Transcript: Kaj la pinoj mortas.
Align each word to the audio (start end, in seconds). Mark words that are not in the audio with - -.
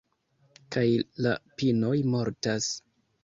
Kaj 0.75 0.85
la 1.25 1.33
pinoj 1.59 1.93
mortas. 2.15 2.71